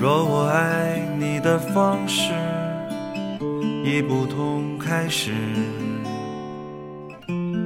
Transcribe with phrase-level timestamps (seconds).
[0.00, 2.32] 若我爱你的方式
[3.84, 5.32] 已不同开始，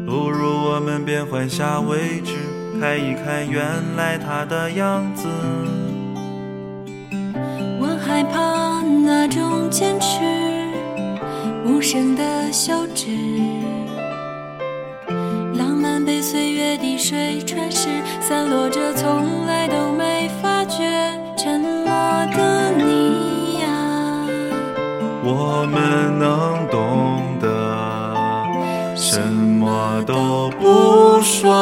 [0.06, 2.32] 不如我们变换下位置，
[2.80, 3.62] 看一看原
[3.96, 5.28] 来他的样子。
[7.78, 10.20] 我害怕那种坚持，
[11.66, 13.10] 无声的休止，
[15.58, 17.90] 浪漫被岁月滴水穿石，
[18.22, 20.01] 散落着，从来都没
[30.42, 31.52] 么都不说。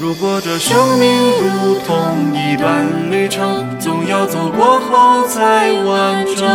[0.00, 1.96] 如果这生命如同
[2.32, 6.48] 一段旅程，总要走过后才完整。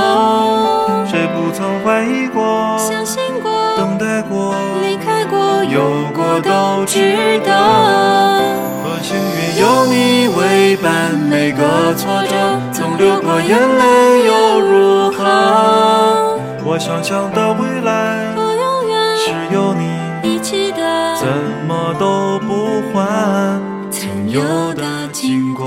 [1.07, 7.51] 谁不曾怀疑过、相信过、等待过、离开过、有过都值得。
[8.83, 16.37] 多幸运有你为伴，每个挫折曾流过眼泪又如何？
[16.65, 19.98] 我想象的未来我永远是有你，
[21.19, 21.27] 怎
[21.67, 24.41] 么都不换曾有
[24.73, 25.65] 的经过。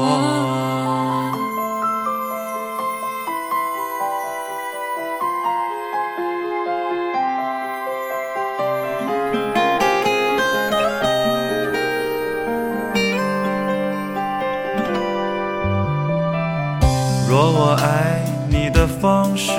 [17.28, 19.53] 若我爱你的方式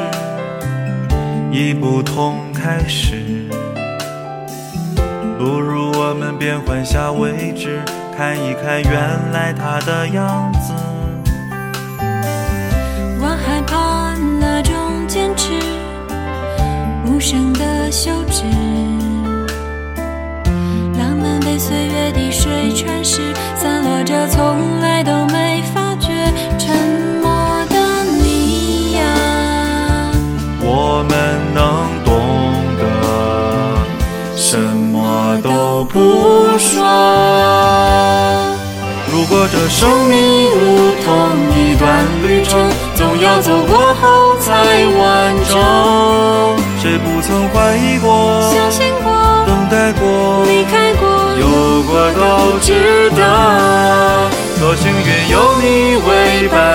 [1.52, 3.48] 已不同开始，
[5.38, 5.83] 不如
[6.14, 7.82] 我们变换下位置，
[8.16, 10.72] 看一看原来他的样子。
[13.20, 15.54] 我害怕那种坚持，
[17.08, 18.44] 无声的休止，
[21.00, 26.12] 浪漫被岁月滴水穿石，散落着，从来都没发觉。
[26.60, 26.76] 沉
[27.24, 29.02] 默的你呀，
[30.62, 32.14] 我们能懂
[32.78, 32.84] 得，
[34.38, 34.83] 什么
[35.84, 36.82] 都不说。
[39.12, 45.60] 如果这生命如同一段旅程，总要走过后才完整。
[46.82, 49.12] 谁不曾怀疑过、相信过、
[49.46, 51.08] 等待过、离开过、
[51.38, 53.22] 有过都值得。
[54.60, 56.73] 多幸运有你为伴，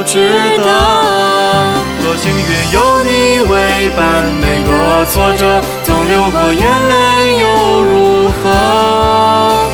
[0.00, 0.16] 都值
[0.56, 0.64] 得。
[2.02, 7.44] 多幸运有你为伴，每个挫折总流过眼泪又
[7.82, 8.48] 如何？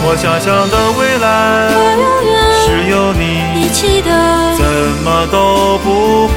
[0.03, 1.29] 我想象的未来
[2.61, 4.11] 是有你，一起的，
[4.57, 4.65] 怎
[5.05, 6.27] 么都不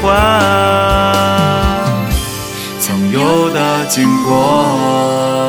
[2.78, 5.39] 曾有的经过。